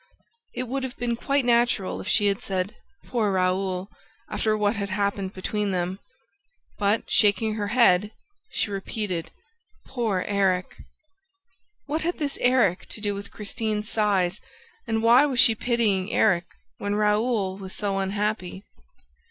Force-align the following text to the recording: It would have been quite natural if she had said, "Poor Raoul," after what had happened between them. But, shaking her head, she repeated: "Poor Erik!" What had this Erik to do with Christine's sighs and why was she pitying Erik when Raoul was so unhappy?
It 0.55 0.67
would 0.67 0.83
have 0.83 0.97
been 0.97 1.15
quite 1.15 1.45
natural 1.45 2.01
if 2.01 2.07
she 2.07 2.25
had 2.25 2.41
said, 2.41 2.75
"Poor 3.05 3.31
Raoul," 3.31 3.87
after 4.31 4.57
what 4.57 4.75
had 4.75 4.89
happened 4.89 5.31
between 5.31 5.69
them. 5.69 5.99
But, 6.79 7.03
shaking 7.07 7.53
her 7.53 7.67
head, 7.67 8.09
she 8.49 8.71
repeated: 8.71 9.29
"Poor 9.85 10.21
Erik!" 10.27 10.75
What 11.85 12.01
had 12.01 12.17
this 12.17 12.39
Erik 12.41 12.87
to 12.87 12.99
do 12.99 13.13
with 13.13 13.29
Christine's 13.29 13.91
sighs 13.91 14.41
and 14.87 15.03
why 15.03 15.27
was 15.27 15.39
she 15.39 15.53
pitying 15.53 16.11
Erik 16.11 16.47
when 16.79 16.95
Raoul 16.95 17.59
was 17.59 17.75
so 17.75 17.99
unhappy? 17.99 18.63